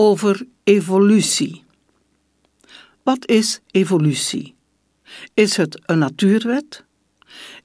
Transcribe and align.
over 0.00 0.46
evolutie. 0.64 1.64
Wat 3.02 3.26
is 3.26 3.60
evolutie? 3.70 4.54
Is 5.34 5.56
het 5.56 5.80
een 5.86 5.98
natuurwet? 5.98 6.84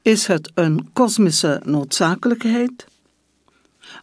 Is 0.01 0.27
het 0.27 0.51
een 0.53 0.89
kosmische 0.93 1.61
noodzakelijkheid? 1.65 2.87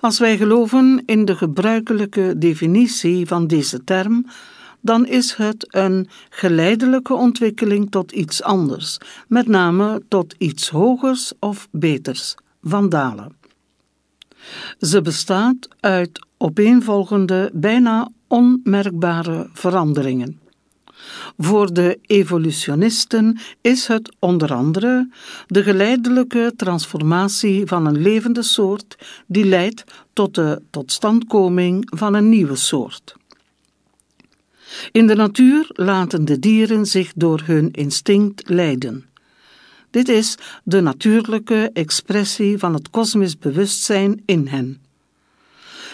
Als 0.00 0.18
wij 0.18 0.36
geloven 0.36 1.02
in 1.06 1.24
de 1.24 1.36
gebruikelijke 1.36 2.34
definitie 2.36 3.26
van 3.26 3.46
deze 3.46 3.84
term, 3.84 4.26
dan 4.80 5.06
is 5.06 5.32
het 5.32 5.74
een 5.74 6.08
geleidelijke 6.28 7.14
ontwikkeling 7.14 7.90
tot 7.90 8.12
iets 8.12 8.42
anders, 8.42 8.98
met 9.28 9.46
name 9.46 10.02
tot 10.08 10.34
iets 10.38 10.68
hogers 10.68 11.32
of 11.38 11.68
beters, 11.70 12.34
vandalen. 12.62 13.36
Ze 14.78 15.00
bestaat 15.00 15.68
uit 15.80 16.26
opeenvolgende, 16.36 17.50
bijna 17.54 18.10
onmerkbare 18.30 19.48
veranderingen. 19.52 20.40
Voor 21.38 21.72
de 21.72 21.98
evolutionisten 22.06 23.38
is 23.60 23.86
het 23.86 24.16
onder 24.18 24.54
andere 24.54 25.08
de 25.46 25.62
geleidelijke 25.62 26.52
transformatie 26.56 27.66
van 27.66 27.86
een 27.86 28.02
levende 28.02 28.42
soort 28.42 28.96
die 29.26 29.44
leidt 29.44 29.84
tot 30.12 30.34
de 30.34 30.62
totstandkoming 30.70 31.92
van 31.96 32.14
een 32.14 32.28
nieuwe 32.28 32.56
soort. 32.56 33.14
In 34.92 35.06
de 35.06 35.14
natuur 35.14 35.70
laten 35.72 36.24
de 36.24 36.38
dieren 36.38 36.86
zich 36.86 37.12
door 37.14 37.42
hun 37.44 37.70
instinct 37.70 38.48
leiden. 38.48 39.04
Dit 39.90 40.08
is 40.08 40.36
de 40.64 40.80
natuurlijke 40.80 41.70
expressie 41.72 42.58
van 42.58 42.74
het 42.74 42.90
kosmisch 42.90 43.38
bewustzijn 43.38 44.22
in 44.24 44.46
hen. 44.46 44.89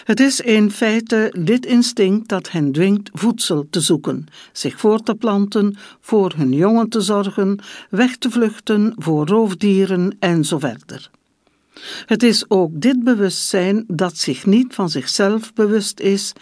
Het 0.07 0.19
is 0.19 0.41
in 0.41 0.71
feite 0.71 1.33
dit 1.39 1.65
instinct 1.65 2.29
dat 2.29 2.51
hen 2.51 2.71
dwingt 2.71 3.09
voedsel 3.13 3.67
te 3.69 3.81
zoeken, 3.81 4.25
zich 4.51 4.79
voor 4.79 4.99
te 4.99 5.15
planten, 5.15 5.75
voor 5.99 6.33
hun 6.35 6.53
jongen 6.53 6.89
te 6.89 7.01
zorgen, 7.01 7.59
weg 7.89 8.17
te 8.17 8.29
vluchten 8.29 8.93
voor 8.95 9.27
roofdieren 9.27 10.15
en 10.19 10.45
zo 10.45 10.59
verder. 10.59 11.09
Het 12.05 12.23
is 12.23 12.49
ook 12.49 12.69
dit 12.73 13.03
bewustzijn 13.03 13.83
dat 13.87 14.17
zich 14.17 14.45
niet 14.45 14.73
van 14.73 14.89
zichzelf 14.89 15.53
bewust 15.53 15.99
is, 15.99 16.33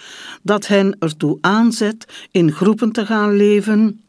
dat 0.42 0.68
hen 0.68 0.95
ertoe 1.00 1.38
aanzet 1.42 2.28
in 2.31 2.52
groepen 2.52 2.92
te 2.92 3.06
gaan 3.06 3.36
leven, 3.36 4.02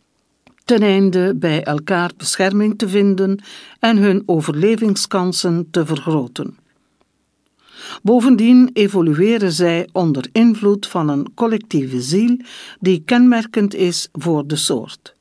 ten 0.64 0.83
einde 0.83 1.34
bij 1.34 1.64
elkaar 1.64 2.11
bescherming 2.16 2.78
te 2.78 2.88
vinden 2.88 3.42
en 3.81 3.97
hun 3.97 4.22
overlevingskansen 4.27 5.69
te 5.70 5.86
vergroten. 5.86 6.64
Bovendien 8.02 8.70
evolueren 8.72 9.52
zij 9.52 9.89
onder 9.92 10.28
invloed 10.33 10.86
van 10.86 11.08
een 11.08 11.34
collectieve 11.34 12.00
ziel 12.00 12.36
die 12.80 13.03
kenmerkend 13.05 13.75
is 13.75 14.08
voor 14.12 14.47
de 14.47 14.56
soort. 14.56 15.14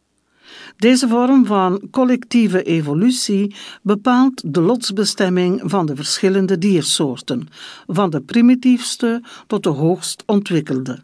Deze 0.77 1.07
vorm 1.07 1.45
van 1.45 1.81
collectieve 1.91 2.63
evolutie 2.63 3.55
bepaalt 3.81 4.53
de 4.53 4.61
lotsbestemming 4.61 5.61
van 5.63 5.85
de 5.85 5.95
verschillende 5.95 6.57
diersoorten, 6.57 7.47
van 7.87 8.09
de 8.09 8.21
primitiefste 8.21 9.23
tot 9.47 9.63
de 9.63 9.69
hoogst 9.69 10.23
ontwikkelde. 10.25 11.03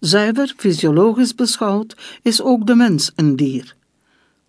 Zuiver 0.00 0.54
fysiologisch 0.56 1.34
beschouwd 1.34 1.96
is 2.22 2.42
ook 2.42 2.66
de 2.66 2.74
mens 2.74 3.12
een 3.14 3.36
dier. 3.36 3.78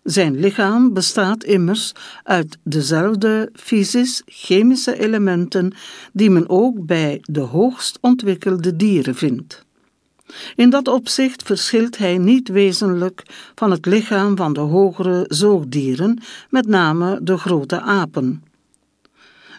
Zijn 0.02 0.40
lichaam 0.40 0.92
bestaat 0.92 1.44
immers 1.44 1.92
uit 2.22 2.58
dezelfde 2.62 3.50
fysisch-chemische 3.54 4.98
elementen 4.98 5.72
die 6.12 6.30
men 6.30 6.48
ook 6.48 6.86
bij 6.86 7.18
de 7.22 7.40
hoogst 7.40 7.98
ontwikkelde 8.00 8.76
dieren 8.76 9.14
vindt. 9.14 9.64
In 10.56 10.70
dat 10.70 10.88
opzicht 10.88 11.42
verschilt 11.42 11.98
hij 11.98 12.18
niet 12.18 12.48
wezenlijk 12.48 13.22
van 13.54 13.70
het 13.70 13.86
lichaam 13.86 14.36
van 14.36 14.52
de 14.52 14.60
hogere 14.60 15.24
zoogdieren, 15.28 16.22
met 16.50 16.66
name 16.66 17.18
de 17.22 17.38
grote 17.38 17.80
apen. 17.80 18.42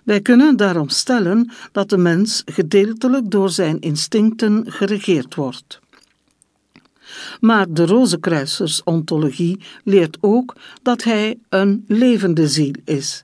Wij 0.04 0.22
kunnen 0.22 0.58
daarom 0.58 0.90
stellen 0.90 1.52
dat 1.72 1.90
de 1.90 1.98
mens 1.98 2.42
gedeeltelijk 2.46 3.32
door 3.32 3.50
zijn 3.50 3.80
instincten 3.80 4.72
geregeerd 4.72 5.36
wordt. 5.36 5.82
Maar 7.40 7.66
de 7.70 7.86
Rozenkruisersontologie 7.86 9.60
leert 9.84 10.18
ook 10.22 10.56
dat 10.82 11.04
hij 11.04 11.38
een 11.50 11.84
levende 11.88 12.48
ziel 12.48 12.74
is. 12.86 13.24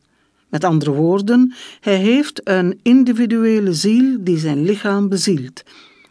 Met 0.49 0.63
andere 0.63 0.91
woorden, 0.91 1.53
hij 1.79 1.97
heeft 1.97 2.41
een 2.43 2.79
individuele 2.81 3.73
ziel 3.73 4.17
die 4.19 4.37
zijn 4.37 4.63
lichaam 4.63 5.09
bezielt. 5.09 5.63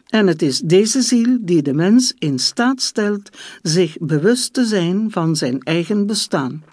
En 0.07 0.27
het 0.27 0.41
is 0.41 0.59
deze 0.59 1.01
ziel 1.01 1.37
die 1.41 1.61
de 1.61 1.73
mens 1.73 2.13
in 2.19 2.39
staat 2.39 2.81
stelt 2.81 3.29
zich 3.61 3.97
bewust 3.99 4.53
te 4.53 4.65
zijn 4.65 5.11
van 5.11 5.35
zijn 5.35 5.59
eigen 5.59 6.05
bestaan. 6.05 6.63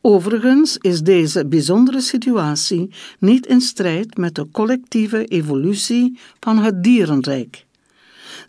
Overigens 0.00 0.76
is 0.76 1.00
deze 1.00 1.46
bijzondere 1.46 2.00
situatie 2.00 2.90
niet 3.18 3.46
in 3.46 3.60
strijd 3.60 4.16
met 4.16 4.34
de 4.34 4.46
collectieve 4.52 5.24
evolutie 5.24 6.18
van 6.40 6.58
het 6.58 6.82
dierenrijk. 6.82 7.64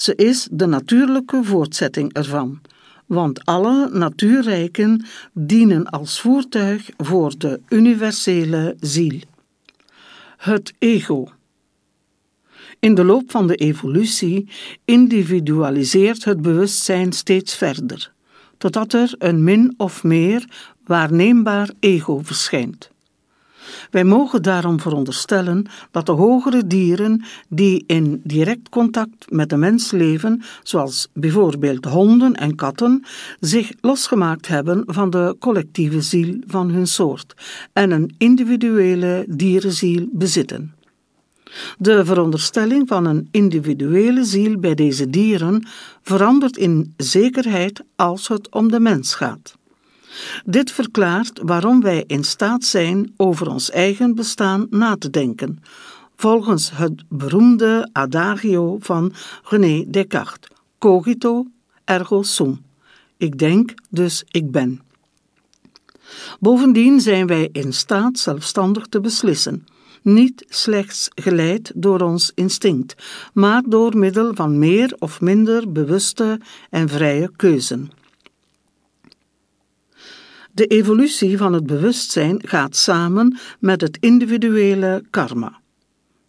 Ze 0.03 0.15
is 0.15 0.47
de 0.51 0.65
natuurlijke 0.65 1.43
voortzetting 1.43 2.13
ervan, 2.13 2.61
want 3.05 3.45
alle 3.45 3.89
natuurrijken 3.91 5.05
dienen 5.33 5.89
als 5.89 6.21
voertuig 6.21 6.89
voor 6.97 7.33
de 7.37 7.59
universele 7.69 8.75
ziel. 8.79 9.19
Het 10.37 10.73
ego. 10.79 11.27
In 12.79 12.95
de 12.95 13.03
loop 13.03 13.31
van 13.31 13.47
de 13.47 13.55
evolutie 13.55 14.49
individualiseert 14.85 16.23
het 16.23 16.41
bewustzijn 16.41 17.11
steeds 17.11 17.55
verder, 17.55 18.13
totdat 18.57 18.93
er 18.93 19.15
een 19.17 19.43
min 19.43 19.73
of 19.77 20.03
meer 20.03 20.45
waarneembaar 20.85 21.69
ego 21.79 22.19
verschijnt. 22.23 22.92
Wij 23.91 24.03
mogen 24.03 24.41
daarom 24.41 24.79
veronderstellen 24.79 25.65
dat 25.91 26.05
de 26.05 26.11
hogere 26.11 26.67
dieren 26.67 27.23
die 27.49 27.83
in 27.87 28.21
direct 28.23 28.69
contact 28.69 29.31
met 29.31 29.49
de 29.49 29.57
mens 29.57 29.91
leven, 29.91 30.41
zoals 30.63 31.07
bijvoorbeeld 31.13 31.85
honden 31.85 32.33
en 32.33 32.55
katten, 32.55 33.03
zich 33.39 33.71
losgemaakt 33.81 34.47
hebben 34.47 34.83
van 34.85 35.09
de 35.09 35.35
collectieve 35.39 36.01
ziel 36.01 36.37
van 36.47 36.69
hun 36.69 36.87
soort 36.87 37.33
en 37.73 37.91
een 37.91 38.15
individuele 38.17 39.25
dierenziel 39.29 40.07
bezitten. 40.11 40.73
De 41.77 42.05
veronderstelling 42.05 42.87
van 42.87 43.05
een 43.05 43.27
individuele 43.31 44.23
ziel 44.23 44.59
bij 44.59 44.75
deze 44.75 45.09
dieren 45.09 45.67
verandert 46.01 46.57
in 46.57 46.93
zekerheid 46.97 47.81
als 47.95 48.27
het 48.27 48.49
om 48.49 48.71
de 48.71 48.79
mens 48.79 49.15
gaat. 49.15 49.55
Dit 50.45 50.71
verklaart 50.71 51.39
waarom 51.43 51.81
wij 51.81 52.03
in 52.07 52.23
staat 52.23 52.63
zijn 52.63 53.13
over 53.17 53.49
ons 53.49 53.69
eigen 53.71 54.15
bestaan 54.15 54.67
na 54.69 54.95
te 54.97 55.09
denken, 55.09 55.63
volgens 56.15 56.71
het 56.73 57.03
beroemde 57.09 57.89
adagio 57.91 58.77
van 58.79 59.13
René 59.43 59.83
Descartes: 59.87 60.49
cogito 60.77 61.45
ergo 61.85 62.23
sum. 62.23 62.61
Ik 63.17 63.37
denk, 63.39 63.73
dus 63.89 64.23
ik 64.31 64.51
ben. 64.51 64.81
Bovendien 66.39 67.01
zijn 67.01 67.27
wij 67.27 67.49
in 67.51 67.73
staat 67.73 68.19
zelfstandig 68.19 68.85
te 68.85 68.99
beslissen, 68.99 69.67
niet 70.01 70.45
slechts 70.49 71.09
geleid 71.15 71.71
door 71.75 72.01
ons 72.01 72.31
instinct, 72.35 72.95
maar 73.33 73.61
door 73.65 73.97
middel 73.97 74.33
van 74.33 74.59
meer 74.59 74.95
of 74.99 75.21
minder 75.21 75.71
bewuste 75.71 76.39
en 76.69 76.89
vrije 76.89 77.31
keuzen. 77.35 77.91
De 80.55 80.65
evolutie 80.65 81.37
van 81.37 81.53
het 81.53 81.65
bewustzijn 81.65 82.41
gaat 82.45 82.75
samen 82.75 83.37
met 83.59 83.81
het 83.81 83.97
individuele 83.99 85.03
karma. 85.09 85.59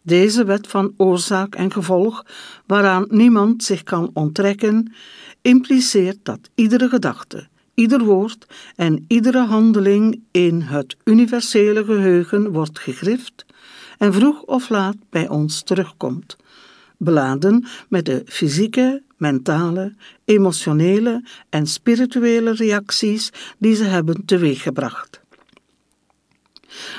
Deze 0.02 0.44
wet 0.44 0.66
van 0.66 0.94
oorzaak 0.96 1.54
en 1.54 1.72
gevolg, 1.72 2.24
waaraan 2.66 3.06
niemand 3.08 3.64
zich 3.64 3.82
kan 3.82 4.10
onttrekken, 4.12 4.92
impliceert 5.42 6.18
dat 6.22 6.38
iedere 6.54 6.88
gedachte, 6.88 7.48
ieder 7.74 8.04
woord 8.04 8.46
en 8.76 9.04
iedere 9.08 9.44
handeling 9.44 10.22
in 10.30 10.60
het 10.60 10.96
universele 11.04 11.84
geheugen 11.84 12.52
wordt 12.52 12.78
gegrift 12.78 13.44
en 13.98 14.12
vroeg 14.12 14.42
of 14.42 14.68
laat 14.68 14.96
bij 15.10 15.28
ons 15.28 15.62
terugkomt, 15.62 16.36
beladen 16.96 17.66
met 17.88 18.06
de 18.06 18.22
fysieke, 18.26 19.02
mentale, 19.24 19.94
emotionele 20.24 21.24
en 21.48 21.66
spirituele 21.66 22.52
reacties 22.52 23.30
die 23.58 23.74
ze 23.74 23.84
hebben 23.84 24.24
teweeggebracht. 24.24 25.20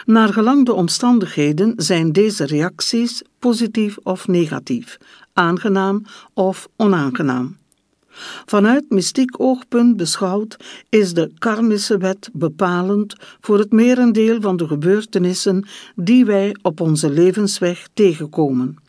Naar 0.05 0.33
gelang 0.33 0.65
de 0.65 0.73
omstandigheden 0.73 1.73
zijn 1.77 2.11
deze 2.11 2.45
reacties 2.45 3.21
positief 3.39 3.97
of 4.03 4.27
negatief, 4.27 4.97
aangenaam 5.33 6.05
of 6.33 6.67
onaangenaam. 6.75 7.57
Vanuit 8.45 8.89
mystiek 8.89 9.39
oogpunt 9.39 9.97
beschouwd 9.97 10.57
is 10.89 11.13
de 11.13 11.31
karmische 11.37 11.97
wet 11.97 12.29
bepalend 12.33 13.15
voor 13.41 13.59
het 13.59 13.71
merendeel 13.71 14.41
van 14.41 14.57
de 14.57 14.67
gebeurtenissen 14.67 15.67
die 15.95 16.25
wij 16.25 16.55
op 16.61 16.79
onze 16.81 17.09
levensweg 17.09 17.87
tegenkomen. 17.93 18.83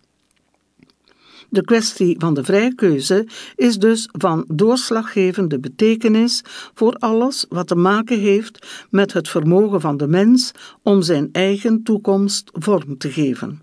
De 1.56 1.64
kwestie 1.64 2.16
van 2.18 2.34
de 2.34 2.44
vrije 2.44 2.74
keuze 2.74 3.26
is 3.54 3.78
dus 3.78 4.08
van 4.12 4.44
doorslaggevende 4.48 5.58
betekenis 5.58 6.42
voor 6.74 6.92
alles 6.92 7.46
wat 7.48 7.66
te 7.68 7.74
maken 7.74 8.18
heeft 8.18 8.86
met 8.90 9.12
het 9.12 9.28
vermogen 9.28 9.80
van 9.80 9.96
de 9.96 10.06
mens 10.06 10.52
om 10.82 11.02
zijn 11.02 11.28
eigen 11.32 11.82
toekomst 11.82 12.50
vorm 12.52 12.98
te 12.98 13.10
geven. 13.10 13.62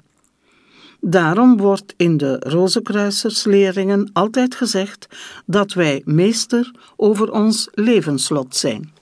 Daarom 0.99 1.57
wordt 1.57 1.93
in 1.97 2.17
de 2.17 2.39
Rozenkruisersleeringen 2.39 4.09
altijd 4.13 4.55
gezegd 4.55 5.07
dat 5.45 5.73
wij 5.73 6.01
meester 6.05 6.71
over 6.95 7.31
ons 7.31 7.67
levenslot 7.71 8.55
zijn. 8.55 8.93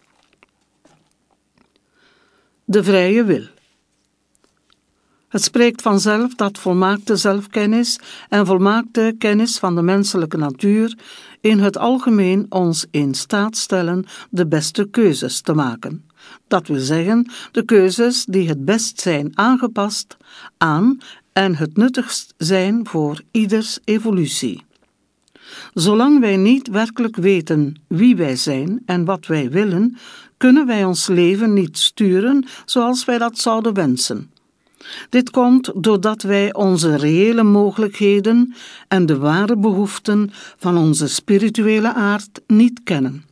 De 2.65 2.83
vrije 2.83 3.23
wil. 3.23 3.43
Het 5.31 5.43
spreekt 5.43 5.81
vanzelf 5.81 6.35
dat 6.35 6.57
volmaakte 6.59 7.15
zelfkennis 7.15 7.99
en 8.29 8.45
volmaakte 8.45 9.15
kennis 9.17 9.59
van 9.59 9.75
de 9.75 9.81
menselijke 9.81 10.37
natuur 10.37 10.97
in 11.41 11.59
het 11.59 11.77
algemeen 11.77 12.45
ons 12.49 12.85
in 12.89 13.13
staat 13.13 13.57
stellen 13.57 14.05
de 14.29 14.47
beste 14.47 14.87
keuzes 14.89 15.41
te 15.41 15.53
maken. 15.53 16.05
Dat 16.47 16.67
wil 16.67 16.79
zeggen, 16.79 17.31
de 17.51 17.65
keuzes 17.65 18.25
die 18.25 18.47
het 18.47 18.65
best 18.65 19.01
zijn 19.01 19.31
aangepast 19.33 20.17
aan 20.57 20.97
en 21.33 21.55
het 21.55 21.77
nuttigst 21.77 22.33
zijn 22.37 22.87
voor 22.87 23.21
ieders 23.31 23.79
evolutie. 23.83 24.63
Zolang 25.73 26.19
wij 26.19 26.37
niet 26.37 26.67
werkelijk 26.67 27.15
weten 27.15 27.75
wie 27.87 28.15
wij 28.15 28.35
zijn 28.35 28.81
en 28.85 29.05
wat 29.05 29.27
wij 29.27 29.49
willen, 29.49 29.97
kunnen 30.37 30.65
wij 30.67 30.85
ons 30.85 31.07
leven 31.07 31.53
niet 31.53 31.77
sturen 31.77 32.45
zoals 32.65 33.05
wij 33.05 33.17
dat 33.17 33.37
zouden 33.37 33.73
wensen. 33.73 34.30
Dit 35.09 35.29
komt 35.29 35.71
doordat 35.75 36.21
wij 36.21 36.53
onze 36.53 36.95
reële 36.95 37.43
mogelijkheden 37.43 38.55
en 38.87 39.05
de 39.05 39.17
ware 39.17 39.57
behoeften 39.57 40.29
van 40.57 40.77
onze 40.77 41.07
spirituele 41.07 41.93
aard 41.93 42.41
niet 42.47 42.81
kennen. 42.83 43.23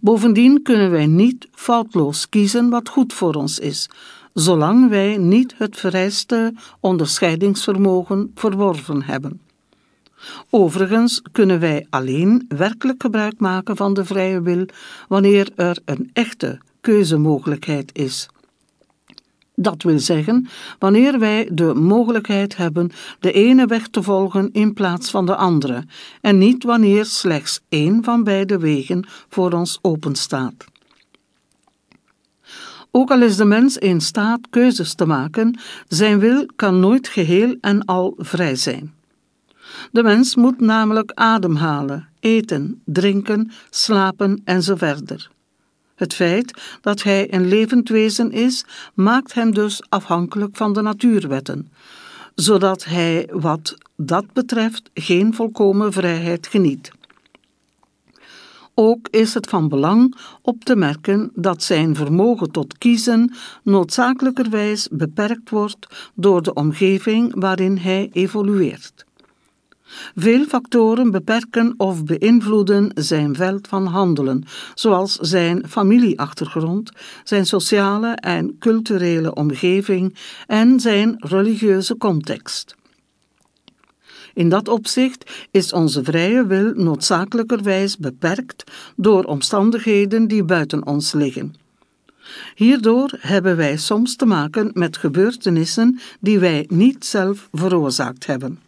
Bovendien 0.00 0.62
kunnen 0.62 0.90
wij 0.90 1.06
niet 1.06 1.48
foutloos 1.52 2.28
kiezen 2.28 2.70
wat 2.70 2.88
goed 2.88 3.12
voor 3.12 3.34
ons 3.34 3.58
is, 3.58 3.88
zolang 4.32 4.88
wij 4.88 5.16
niet 5.16 5.54
het 5.58 5.76
vereiste 5.76 6.54
onderscheidingsvermogen 6.80 8.30
verworven 8.34 9.02
hebben. 9.02 9.40
Overigens 10.50 11.22
kunnen 11.32 11.60
wij 11.60 11.86
alleen 11.90 12.44
werkelijk 12.48 13.02
gebruik 13.02 13.38
maken 13.38 13.76
van 13.76 13.94
de 13.94 14.04
vrije 14.04 14.42
wil 14.42 14.66
wanneer 15.08 15.50
er 15.56 15.78
een 15.84 16.10
echte 16.12 16.58
keuzemogelijkheid 16.80 17.90
is. 17.92 18.28
Dat 19.56 19.82
wil 19.82 19.98
zeggen, 19.98 20.48
wanneer 20.78 21.18
wij 21.18 21.48
de 21.52 21.74
mogelijkheid 21.74 22.56
hebben 22.56 22.90
de 23.20 23.32
ene 23.32 23.66
weg 23.66 23.88
te 23.88 24.02
volgen 24.02 24.48
in 24.52 24.72
plaats 24.72 25.10
van 25.10 25.26
de 25.26 25.36
andere, 25.36 25.84
en 26.20 26.38
niet 26.38 26.64
wanneer 26.64 27.04
slechts 27.04 27.60
één 27.68 28.04
van 28.04 28.24
beide 28.24 28.58
wegen 28.58 29.06
voor 29.28 29.52
ons 29.52 29.78
openstaat. 29.82 30.64
Ook 32.90 33.10
al 33.10 33.22
is 33.22 33.36
de 33.36 33.44
mens 33.44 33.76
in 33.76 34.00
staat 34.00 34.40
keuzes 34.50 34.94
te 34.94 35.06
maken, 35.06 35.58
zijn 35.88 36.18
wil 36.18 36.46
kan 36.56 36.80
nooit 36.80 37.08
geheel 37.08 37.56
en 37.60 37.84
al 37.84 38.14
vrij 38.18 38.56
zijn. 38.56 38.94
De 39.92 40.02
mens 40.02 40.36
moet 40.36 40.60
namelijk 40.60 41.12
ademhalen, 41.12 42.08
eten, 42.20 42.82
drinken, 42.84 43.50
slapen 43.70 44.40
enzovoort. 44.44 45.30
Het 45.94 46.14
feit 46.14 46.78
dat 46.80 47.02
hij 47.02 47.34
een 47.34 47.48
levend 47.48 47.88
wezen 47.88 48.32
is, 48.32 48.64
maakt 48.94 49.34
hem 49.34 49.54
dus 49.54 49.82
afhankelijk 49.88 50.56
van 50.56 50.72
de 50.72 50.82
natuurwetten, 50.82 51.72
zodat 52.34 52.84
hij 52.84 53.28
wat 53.32 53.76
dat 53.96 54.32
betreft 54.32 54.90
geen 54.94 55.34
volkomen 55.34 55.92
vrijheid 55.92 56.46
geniet. 56.46 56.92
Ook 58.74 59.08
is 59.10 59.34
het 59.34 59.46
van 59.46 59.68
belang 59.68 60.16
op 60.42 60.64
te 60.64 60.76
merken 60.76 61.30
dat 61.34 61.62
zijn 61.62 61.94
vermogen 61.94 62.50
tot 62.50 62.78
kiezen 62.78 63.34
noodzakelijkerwijs 63.62 64.88
beperkt 64.90 65.50
wordt 65.50 66.10
door 66.14 66.42
de 66.42 66.52
omgeving 66.52 67.32
waarin 67.40 67.76
hij 67.76 68.10
evolueert. 68.12 69.04
Veel 70.14 70.44
factoren 70.44 71.10
beperken 71.10 71.74
of 71.76 72.04
beïnvloeden 72.04 72.90
zijn 72.94 73.34
veld 73.34 73.68
van 73.68 73.86
handelen, 73.86 74.44
zoals 74.74 75.14
zijn 75.14 75.68
familieachtergrond, 75.68 76.90
zijn 77.24 77.46
sociale 77.46 78.08
en 78.14 78.58
culturele 78.58 79.34
omgeving 79.34 80.16
en 80.46 80.80
zijn 80.80 81.16
religieuze 81.18 81.96
context. 81.96 82.74
In 84.34 84.48
dat 84.48 84.68
opzicht 84.68 85.46
is 85.50 85.72
onze 85.72 86.04
vrije 86.04 86.46
wil 86.46 86.72
noodzakelijkerwijs 86.74 87.96
beperkt 87.96 88.64
door 88.96 89.24
omstandigheden 89.24 90.28
die 90.28 90.44
buiten 90.44 90.86
ons 90.86 91.12
liggen. 91.12 91.54
Hierdoor 92.54 93.10
hebben 93.18 93.56
wij 93.56 93.76
soms 93.76 94.16
te 94.16 94.26
maken 94.26 94.70
met 94.72 94.96
gebeurtenissen 94.96 95.98
die 96.20 96.38
wij 96.38 96.64
niet 96.68 97.04
zelf 97.04 97.48
veroorzaakt 97.52 98.26
hebben. 98.26 98.58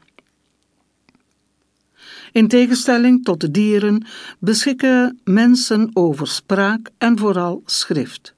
In 2.37 2.49
tegenstelling 2.49 3.25
tot 3.25 3.41
de 3.41 3.51
dieren 3.51 4.07
beschikken 4.39 5.21
mensen 5.25 5.91
over 5.93 6.29
spraak 6.29 6.91
en 6.99 7.19
vooral 7.19 7.63
schrift. 7.67 8.35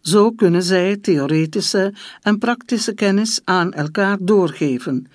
Zo 0.00 0.30
kunnen 0.30 0.62
zij 0.62 0.96
theoretische 0.96 1.94
en 2.22 2.38
praktische 2.38 2.94
kennis 2.94 3.40
aan 3.44 3.72
elkaar 3.72 4.16
doorgeven, 4.20 5.06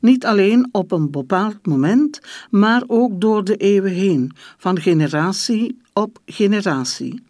niet 0.00 0.26
alleen 0.26 0.68
op 0.72 0.92
een 0.92 1.10
bepaald 1.10 1.66
moment, 1.66 2.20
maar 2.50 2.82
ook 2.86 3.20
door 3.20 3.44
de 3.44 3.56
eeuwen 3.56 3.92
heen, 3.92 4.32
van 4.58 4.80
generatie 4.80 5.80
op 5.92 6.20
generatie. 6.26 7.22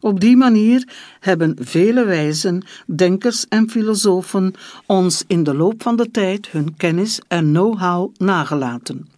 Op 0.00 0.20
die 0.20 0.36
manier 0.36 0.88
hebben 1.20 1.56
vele 1.60 2.04
wijzen, 2.04 2.62
denkers 2.86 3.48
en 3.48 3.70
filosofen 3.70 4.54
ons 4.86 5.24
in 5.26 5.42
de 5.42 5.54
loop 5.54 5.82
van 5.82 5.96
de 5.96 6.10
tijd 6.10 6.48
hun 6.48 6.76
kennis 6.76 7.20
en 7.28 7.44
know-how 7.44 8.14
nagelaten. 8.16 9.13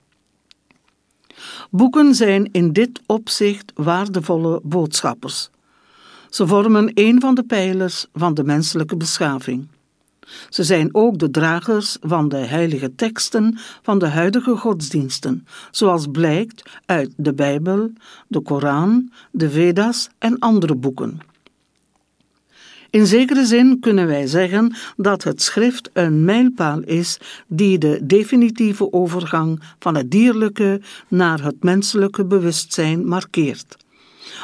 Boeken 1.71 2.15
zijn 2.15 2.49
in 2.53 2.73
dit 2.73 3.01
opzicht 3.07 3.73
waardevolle 3.75 4.61
boodschappers. 4.63 5.51
Ze 6.31 6.47
vormen 6.47 6.91
een 6.95 7.21
van 7.21 7.35
de 7.35 7.43
pijlers 7.43 8.07
van 8.15 8.35
de 8.35 8.45
menselijke 8.45 8.97
beschaving. 8.97 9.69
Ze 10.49 10.65
zijn 10.65 10.95
ook 10.95 11.19
de 11.19 11.31
dragers 11.31 11.97
van 12.01 12.29
de 12.29 12.37
heilige 12.37 12.95
teksten 12.95 13.59
van 13.83 13.99
de 13.99 14.09
huidige 14.09 14.57
godsdiensten, 14.57 15.47
zoals 15.71 16.07
blijkt 16.13 16.71
uit 16.87 17.13
de 17.17 17.35
Bijbel, 17.35 17.93
de 18.29 18.41
Koran, 18.41 19.13
de 19.31 19.51
Vedas 19.51 20.09
en 20.19 20.39
andere 20.39 20.75
boeken. 20.75 21.21
In 22.97 23.07
zekere 23.07 23.47
zin 23.47 23.81
kunnen 23.81 24.07
wij 24.07 24.27
zeggen 24.27 24.75
dat 24.97 25.25
het 25.25 25.43
schrift 25.43 25.91
een 25.93 26.25
mijlpaal 26.25 26.81
is 26.81 27.19
die 27.47 27.79
de 27.79 28.01
definitieve 28.03 28.93
overgang 28.93 29.61
van 29.79 29.95
het 29.97 30.11
dierlijke 30.11 30.81
naar 31.09 31.43
het 31.43 31.63
menselijke 31.63 32.25
bewustzijn 32.25 33.07
markeert. 33.07 33.77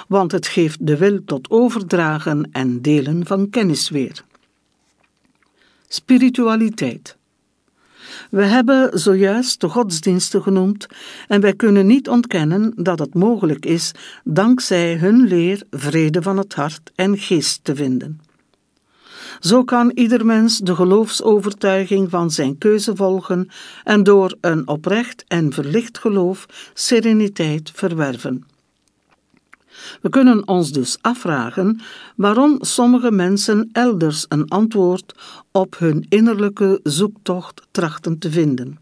Want 0.09 0.33
het 0.33 0.47
geeft 0.47 0.87
de 0.87 0.97
wil 0.97 1.25
tot 1.25 1.51
overdragen 1.51 2.49
en 2.51 2.83
delen 2.83 3.27
van 3.27 3.51
kennis 3.51 3.89
weer. 3.89 4.25
Spiritualiteit. 5.89 7.17
We 8.31 8.45
hebben 8.45 8.99
zojuist 8.99 9.61
de 9.61 9.69
godsdiensten 9.69 10.43
genoemd 10.43 10.87
en 11.29 11.41
wij 11.41 11.55
kunnen 11.55 11.87
niet 11.87 12.09
ontkennen 12.09 12.73
dat 12.77 12.99
het 12.99 13.15
mogelijk 13.15 13.67
is 13.67 13.93
dankzij 14.25 14.97
hun 14.97 15.27
leer 15.27 15.63
vrede 15.71 16.23
van 16.23 16.39
het 16.39 16.55
hart 16.55 16.93
en 16.95 17.19
geest 17.19 17.65
te 17.65 17.75
vinden. 17.75 18.31
Zo 19.41 19.65
kan 19.65 19.91
ieder 19.95 20.27
mens 20.27 20.59
de 20.59 20.75
geloofsovertuiging 20.75 22.11
van 22.11 22.31
zijn 22.31 22.59
keuze 22.59 22.97
volgen 22.97 23.49
en 23.85 24.03
door 24.03 24.37
een 24.41 24.69
oprecht 24.69 25.25
en 25.29 25.53
verlicht 25.53 25.99
geloof 25.99 26.47
sereniteit 26.75 27.71
verwerven. 27.75 28.45
We 30.03 30.09
kunnen 30.09 30.49
ons 30.49 30.73
dus 30.73 30.99
afvragen 31.01 31.81
waarom 32.17 32.57
sommige 32.61 33.11
mensen 33.11 33.69
elders 33.73 34.27
een 34.29 34.49
antwoord 34.49 35.15
op 35.51 35.79
hun 35.79 36.07
innerlijke 36.09 36.81
zoektocht 36.83 37.63
trachten 37.71 38.19
te 38.19 38.31
vinden. 38.31 38.79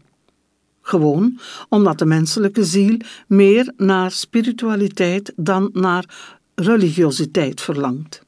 Gewoon 0.81 1.39
omdat 1.69 1.99
de 1.99 2.05
menselijke 2.05 2.63
ziel 2.63 2.97
meer 3.27 3.73
naar 3.77 4.11
spiritualiteit 4.11 5.33
dan 5.35 5.69
naar 5.73 6.05
religiositeit 6.55 7.61
verlangt. 7.61 8.21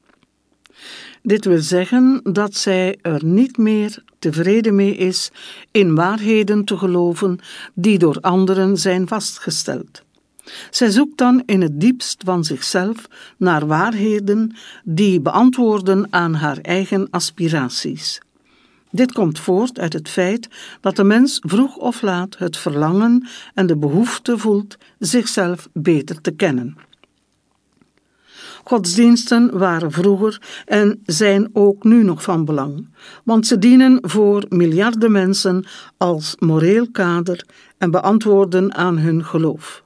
Dit 1.26 1.44
wil 1.44 1.60
zeggen 1.60 2.20
dat 2.22 2.54
zij 2.54 2.98
er 3.02 3.24
niet 3.24 3.58
meer 3.58 4.04
tevreden 4.18 4.74
mee 4.74 4.96
is 4.96 5.30
in 5.70 5.94
waarheden 5.94 6.64
te 6.64 6.76
geloven 6.76 7.38
die 7.74 7.98
door 7.98 8.18
anderen 8.20 8.76
zijn 8.76 9.08
vastgesteld. 9.08 10.02
Zij 10.70 10.90
zoekt 10.90 11.18
dan 11.18 11.42
in 11.46 11.60
het 11.62 11.80
diepst 11.80 12.22
van 12.24 12.44
zichzelf 12.44 13.08
naar 13.36 13.66
waarheden 13.66 14.56
die 14.84 15.20
beantwoorden 15.20 16.06
aan 16.10 16.34
haar 16.34 16.58
eigen 16.58 17.10
aspiraties. 17.10 18.20
Dit 18.90 19.12
komt 19.12 19.38
voort 19.38 19.78
uit 19.78 19.92
het 19.92 20.08
feit 20.08 20.48
dat 20.80 20.96
de 20.96 21.04
mens 21.04 21.38
vroeg 21.46 21.76
of 21.76 22.02
laat 22.02 22.38
het 22.38 22.56
verlangen 22.56 23.28
en 23.54 23.66
de 23.66 23.76
behoefte 23.76 24.38
voelt 24.38 24.76
zichzelf 24.98 25.68
beter 25.72 26.20
te 26.20 26.30
kennen. 26.30 26.76
Godsdiensten 28.64 29.58
waren 29.58 29.92
vroeger 29.92 30.40
en 30.66 31.02
zijn 31.06 31.50
ook 31.52 31.84
nu 31.84 32.02
nog 32.02 32.22
van 32.22 32.44
belang, 32.44 32.86
want 33.24 33.46
ze 33.46 33.58
dienen 33.58 33.98
voor 34.02 34.44
miljarden 34.48 35.12
mensen 35.12 35.64
als 35.96 36.34
moreel 36.38 36.90
kader 36.92 37.46
en 37.78 37.90
beantwoorden 37.90 38.74
aan 38.74 38.98
hun 38.98 39.24
geloof. 39.24 39.82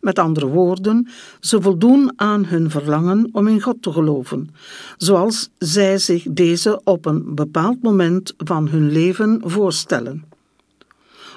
Met 0.00 0.18
andere 0.18 0.46
woorden, 0.46 1.08
ze 1.40 1.62
voldoen 1.62 2.12
aan 2.16 2.44
hun 2.44 2.70
verlangen 2.70 3.28
om 3.32 3.48
in 3.48 3.60
God 3.60 3.82
te 3.82 3.92
geloven, 3.92 4.54
zoals 4.96 5.50
zij 5.58 5.98
zich 5.98 6.26
deze 6.30 6.80
op 6.84 7.06
een 7.06 7.34
bepaald 7.34 7.82
moment 7.82 8.34
van 8.36 8.68
hun 8.68 8.90
leven 8.90 9.40
voorstellen. 9.44 10.24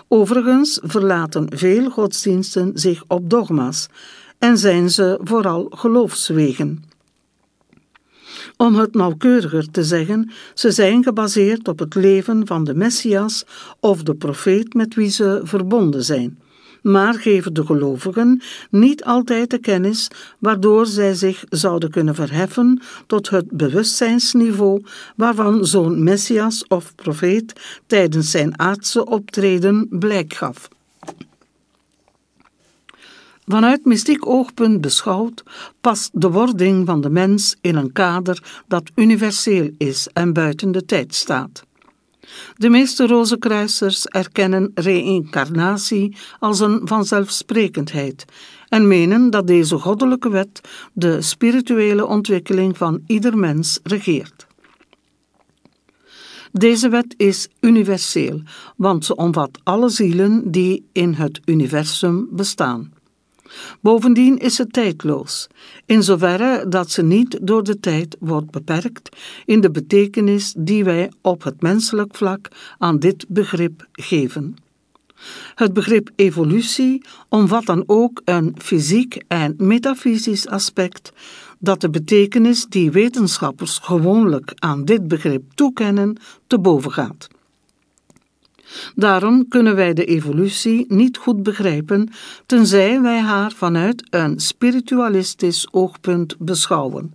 Overigens 0.08 0.80
verlaten 0.84 1.48
veel 1.50 1.90
godsdiensten 1.90 2.72
zich 2.74 3.04
op 3.08 3.30
dogma's 3.30 3.88
en 4.40 4.58
zijn 4.58 4.90
ze 4.90 5.20
vooral 5.24 5.68
geloofswegen. 5.70 6.84
Om 8.58 8.76
het 8.76 8.94
nauwkeuriger 8.94 9.72
te 9.72 9.84
zeggen, 9.84 10.32
ze 10.54 10.72
zijn 10.72 11.04
gebaseerd 11.04 11.68
op 11.68 11.80
het 11.80 11.96
leven 11.96 12.48
van 12.48 12.64
de 12.64 12.76
Messias 12.76 13.46
of 13.80 14.04
de 14.04 14.16
profeet 14.16 14.74
met 14.74 14.96
wie 14.96 15.10
ze 15.10 15.42
verbonden 15.44 16.04
zijn 16.04 16.38
maar 16.86 17.14
geven 17.14 17.54
de 17.54 17.66
gelovigen 17.66 18.42
niet 18.70 19.04
altijd 19.04 19.50
de 19.50 19.58
kennis 19.58 20.08
waardoor 20.40 20.86
zij 20.86 21.14
zich 21.14 21.44
zouden 21.50 21.92
kunnen 21.92 22.16
verheffen 22.16 22.82
tot 23.08 23.30
het 23.30 23.52
bewustzijnsniveau 23.52 24.84
waarvan 25.16 25.66
zo'n 25.66 26.04
messias 26.04 26.68
of 26.68 26.96
profeet 26.96 27.54
tijdens 27.88 28.32
zijn 28.32 28.60
aardse 28.60 29.06
optreden 29.06 29.88
blijk 29.90 30.34
gaf. 30.34 30.68
Vanuit 33.48 33.86
mystiek 33.86 34.28
oogpunt 34.28 34.82
beschouwd 34.82 35.44
past 35.82 36.10
de 36.14 36.32
wording 36.32 36.86
van 36.86 37.02
de 37.02 37.10
mens 37.10 37.56
in 37.62 37.76
een 37.76 37.92
kader 37.92 38.64
dat 38.68 38.92
universeel 38.96 39.70
is 39.78 40.08
en 40.14 40.34
buiten 40.34 40.72
de 40.72 40.86
tijd 40.86 41.16
staat. 41.16 41.64
De 42.58 42.70
meeste 42.70 43.08
rozenkruisers 43.08 44.06
erkennen 44.06 44.72
reïncarnatie 44.74 46.16
als 46.40 46.60
een 46.60 46.82
vanzelfsprekendheid 46.84 48.26
en 48.70 48.88
menen 48.88 49.30
dat 49.30 49.48
deze 49.48 49.78
goddelijke 49.78 50.30
wet 50.30 50.62
de 50.94 51.22
spirituele 51.22 52.06
ontwikkeling 52.06 52.78
van 52.78 53.04
ieder 53.08 53.38
mens 53.38 53.80
regeert. 53.84 54.48
Deze 56.52 56.90
wet 56.90 57.14
is 57.18 57.48
universeel, 57.60 58.42
want 58.78 59.06
ze 59.06 59.16
omvat 59.16 59.60
alle 59.64 59.90
zielen 59.90 60.52
die 60.52 60.86
in 60.92 61.14
het 61.14 61.40
universum 61.46 62.28
bestaan. 62.32 62.95
Bovendien 63.82 64.38
is 64.38 64.56
ze 64.56 64.68
tijdloos, 64.68 65.48
in 65.86 66.04
zoverre 66.04 66.66
dat 66.68 66.92
ze 66.92 67.04
niet 67.04 67.40
door 67.42 67.64
de 67.64 67.80
tijd 67.80 68.16
wordt 68.20 68.52
beperkt 68.52 69.10
in 69.46 69.62
de 69.62 69.72
betekenis 69.72 70.54
die 70.58 70.84
wij 70.84 71.12
op 71.22 71.44
het 71.44 71.62
menselijk 71.62 72.16
vlak 72.16 72.48
aan 72.78 73.00
dit 73.00 73.26
begrip 73.28 73.88
geven. 73.92 74.56
Het 75.56 75.74
begrip 75.74 76.10
evolutie 76.16 77.06
omvat 77.30 77.66
dan 77.66 77.84
ook 77.86 78.22
een 78.26 78.56
fysiek 78.58 79.24
en 79.28 79.54
metafysisch 79.58 80.48
aspect 80.48 81.12
dat 81.60 81.82
de 81.82 81.90
betekenis 81.90 82.66
die 82.66 82.92
wetenschappers 82.92 83.78
gewoonlijk 83.78 84.52
aan 84.56 84.86
dit 84.86 85.08
begrip 85.08 85.44
toekennen 85.54 86.18
te 86.48 86.60
boven 86.60 86.92
gaat. 86.92 87.28
Daarom 88.96 89.48
kunnen 89.48 89.76
wij 89.76 89.94
de 89.94 90.06
evolutie 90.06 90.86
niet 90.88 91.18
goed 91.18 91.44
begrijpen, 91.44 92.10
tenzij 92.46 93.02
wij 93.02 93.20
haar 93.20 93.52
vanuit 93.52 94.04
een 94.10 94.40
spiritualistisch 94.40 95.68
oogpunt 95.72 96.36
beschouwen. 96.40 97.14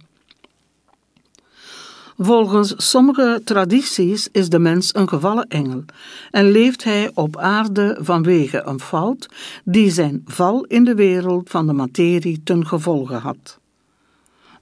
Volgens 2.22 2.74
sommige 2.76 3.40
tradities 3.44 4.28
is 4.32 4.48
de 4.48 4.58
mens 4.58 4.94
een 4.94 5.08
gevallen 5.08 5.48
engel 5.48 5.84
en 6.30 6.50
leeft 6.50 6.84
hij 6.84 7.10
op 7.14 7.36
aarde 7.36 7.98
vanwege 8.00 8.62
een 8.66 8.80
fout 8.80 9.28
die 9.64 9.90
zijn 9.90 10.22
val 10.26 10.64
in 10.64 10.84
de 10.84 10.94
wereld 10.94 11.50
van 11.50 11.66
de 11.66 11.72
materie 11.72 12.40
ten 12.44 12.66
gevolge 12.66 13.14
had. 13.14 13.58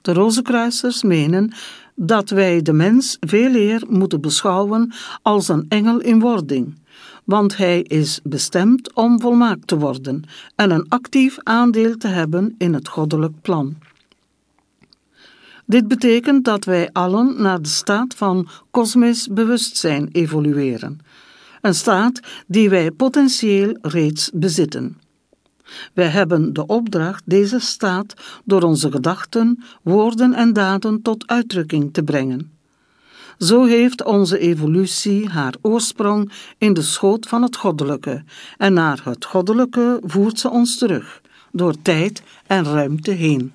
De 0.01 0.13
Rozenkruisers 0.13 1.03
menen 1.03 1.53
dat 1.95 2.29
wij 2.29 2.61
de 2.61 2.73
mens 2.73 3.17
veel 3.19 3.55
eer 3.55 3.83
moeten 3.89 4.21
beschouwen 4.21 4.93
als 5.21 5.47
een 5.47 5.65
engel 5.69 5.99
in 5.99 6.19
wording, 6.19 6.75
want 7.29 7.57
hij 7.57 7.81
is 7.81 8.19
bestemd 8.23 8.93
om 8.93 9.21
volmaakt 9.21 9.67
te 9.67 9.77
worden 9.77 10.23
en 10.55 10.71
een 10.71 10.85
actief 10.87 11.37
aandeel 11.43 11.97
te 11.97 12.07
hebben 12.07 12.55
in 12.57 12.73
het 12.73 12.87
goddelijk 12.87 13.41
plan. 13.41 13.77
Dit 15.65 15.87
betekent 15.87 16.45
dat 16.45 16.65
wij 16.65 16.89
allen 16.91 17.41
naar 17.41 17.61
de 17.61 17.69
staat 17.69 18.15
van 18.15 18.47
kosmisch 18.71 19.27
bewustzijn 19.27 20.09
evolueren, 20.11 20.99
een 21.61 21.75
staat 21.75 22.19
die 22.47 22.69
wij 22.69 22.91
potentieel 22.91 23.77
reeds 23.81 24.31
bezitten. 24.33 24.97
Wij 25.93 26.07
hebben 26.07 26.53
de 26.53 26.65
opdracht 26.65 27.23
deze 27.25 27.59
staat 27.59 28.13
door 28.45 28.61
onze 28.61 28.91
gedachten, 28.91 29.63
woorden 29.81 30.33
en 30.33 30.53
daden 30.53 31.01
tot 31.01 31.27
uitdrukking 31.27 31.93
te 31.93 32.03
brengen. 32.03 32.58
Zo 33.39 33.63
heeft 33.63 34.03
onze 34.03 34.39
evolutie 34.39 35.29
haar 35.29 35.53
oorsprong 35.61 36.31
in 36.57 36.73
de 36.73 36.81
schoot 36.81 37.27
van 37.27 37.41
het 37.41 37.55
goddelijke, 37.55 38.23
en 38.57 38.73
naar 38.73 39.01
het 39.03 39.25
goddelijke 39.25 40.01
voert 40.05 40.39
ze 40.39 40.49
ons 40.49 40.77
terug, 40.77 41.21
door 41.51 41.81
tijd 41.81 42.23
en 42.47 42.63
ruimte 42.63 43.11
heen. 43.11 43.53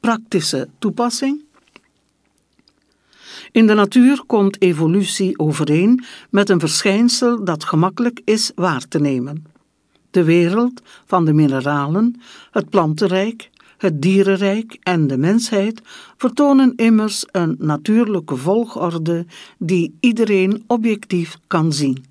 Praktische 0.00 0.68
toepassing 0.78 1.46
in 3.52 3.66
de 3.66 3.74
natuur 3.74 4.22
komt 4.26 4.62
evolutie 4.62 5.38
overeen 5.38 6.04
met 6.30 6.48
een 6.48 6.60
verschijnsel 6.60 7.44
dat 7.44 7.64
gemakkelijk 7.64 8.20
is 8.24 8.52
waar 8.54 8.88
te 8.88 8.98
nemen. 8.98 9.44
De 10.10 10.24
wereld 10.24 10.82
van 11.06 11.24
de 11.24 11.32
mineralen, 11.32 12.20
het 12.50 12.68
plantenrijk, 12.68 13.50
het 13.78 14.02
dierenrijk 14.02 14.76
en 14.82 15.06
de 15.06 15.16
mensheid 15.16 15.80
vertonen 16.16 16.72
immers 16.76 17.24
een 17.32 17.56
natuurlijke 17.58 18.36
volgorde 18.36 19.26
die 19.58 19.96
iedereen 20.00 20.64
objectief 20.66 21.38
kan 21.46 21.72
zien. 21.72 22.04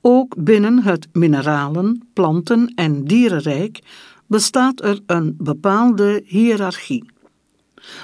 Ook 0.00 0.34
binnen 0.38 0.82
het 0.82 1.08
mineralen, 1.12 2.08
planten 2.12 2.72
en 2.74 3.04
dierenrijk 3.04 3.80
bestaat 4.26 4.82
er 4.82 5.00
een 5.06 5.34
bepaalde 5.38 6.22
hiërarchie. 6.24 7.04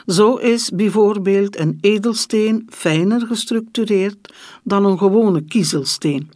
Zo 0.06 0.37
is 0.37 0.71
bijvoorbeeld 0.71 1.59
een 1.59 1.78
edelsteen 1.80 2.66
fijner 2.68 3.26
gestructureerd 3.26 4.35
dan 4.62 4.85
een 4.85 4.99
gewone 4.99 5.44
kiezelsteen 5.44 6.30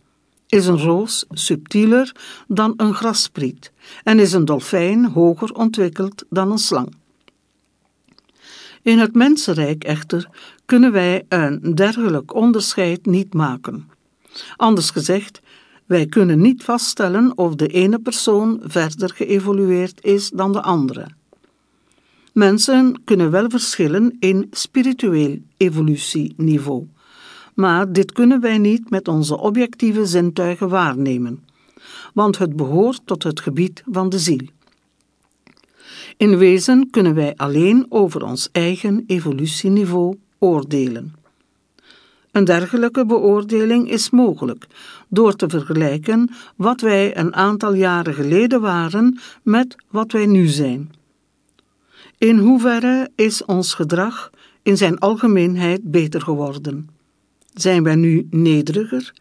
is 0.49 0.67
een 0.67 0.79
roos 0.79 1.25
subtieler 1.31 2.13
dan 2.47 2.75
een 2.77 2.95
graspriet 2.95 3.73
en 4.03 4.19
is 4.19 4.33
een 4.33 4.45
dolfijn 4.45 5.05
hoger 5.07 5.53
ontwikkeld 5.53 6.25
dan 6.31 6.51
een 6.51 6.59
slang. 6.59 6.95
In 8.83 8.99
het 8.99 9.15
mensenrijk 9.15 9.85
echter 9.85 10.29
kunnen 10.65 10.93
wij 10.93 11.25
een 11.29 11.75
dergelijk 11.75 12.35
onderscheid 12.35 13.07
niet 13.07 13.35
maken. 13.35 13.89
Anders 14.57 14.91
gezegd, 14.91 15.41
wij 15.87 16.07
kunnen 16.07 16.41
niet 16.41 16.65
vaststellen 16.65 17.39
of 17.39 17.55
de 17.55 17.67
ene 17.67 17.99
persoon 17.99 18.61
verder 18.63 19.11
geëvolueerd 19.15 20.05
is 20.05 20.31
dan 20.31 20.53
de 20.53 20.63
andere. 20.63 21.07
Mensen 22.33 23.05
kunnen 23.05 23.31
wel 23.31 23.51
verschillen 23.51 24.17
in 24.19 24.47
spiritueel 24.51 25.39
evolutieniveau 25.57 26.87
maar 27.59 27.93
dit 27.93 28.13
kunnen 28.13 28.41
wij 28.41 28.59
niet 28.59 28.91
met 28.91 29.09
onze 29.09 29.39
objectieve 29.39 30.07
zintuigen 30.07 30.69
waarnemen, 30.69 31.45
want 32.15 32.39
het 32.39 32.57
behoort 32.57 33.01
tot 33.05 33.23
het 33.23 33.41
gebied 33.41 33.83
van 33.91 34.09
de 34.09 34.19
ziel. 34.19 34.47
In 36.17 36.37
wezen 36.37 36.91
kunnen 36.91 37.15
wij 37.15 37.35
alleen 37.37 37.87
over 37.89 38.25
ons 38.25 38.49
eigen 38.53 39.05
evolutieniveau 39.07 40.19
oordelen. 40.39 41.15
Een 42.31 42.45
dergelijke 42.45 43.07
beoordeling 43.07 43.91
is 43.91 44.11
mogelijk 44.11 44.67
door 45.09 45.37
te 45.37 45.49
vergelijken 45.49 46.31
wat 46.57 46.81
wij 46.81 47.17
een 47.17 47.35
aantal 47.35 47.75
jaren 47.75 48.15
geleden 48.15 48.61
waren 48.61 49.19
met 49.43 49.77
wat 49.91 50.13
wij 50.13 50.27
nu 50.27 50.47
zijn. 50.47 50.93
In 52.19 52.39
hoeverre 52.39 53.11
is 53.15 53.45
ons 53.45 53.75
gedrag 53.75 54.31
in 54.63 54.77
zijn 54.77 54.99
algemeenheid 54.99 55.81
beter 55.83 56.21
geworden? 56.21 56.98
Zijn 57.61 57.83
wij 57.83 57.95
nu 57.95 58.27
nederiger, 58.31 59.13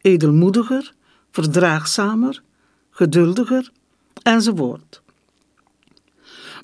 edelmoediger, 0.00 0.92
verdraagzamer, 1.30 2.42
geduldiger 2.90 3.70
enzovoort. 4.22 5.02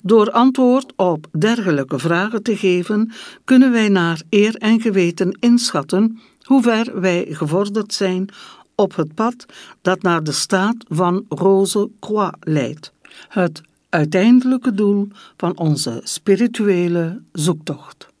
Door 0.01 0.31
antwoord 0.31 0.93
op 0.95 1.27
dergelijke 1.31 1.99
vragen 1.99 2.43
te 2.43 2.57
geven, 2.57 3.11
kunnen 3.43 3.71
wij 3.71 3.89
naar 3.89 4.21
eer 4.29 4.55
en 4.55 4.81
geweten 4.81 5.37
inschatten 5.39 6.19
hoe 6.41 6.61
ver 6.61 7.01
wij 7.01 7.25
gevorderd 7.29 7.93
zijn 7.93 8.29
op 8.75 8.95
het 8.95 9.13
pad 9.13 9.45
dat 9.81 10.01
naar 10.01 10.23
de 10.23 10.31
staat 10.31 10.75
van 10.87 11.25
Rose 11.29 11.89
Croix 11.99 12.37
leidt. 12.39 12.93
Het 13.29 13.61
uiteindelijke 13.89 14.73
doel 14.73 15.07
van 15.37 15.57
onze 15.57 16.01
spirituele 16.03 17.21
zoektocht. 17.31 18.12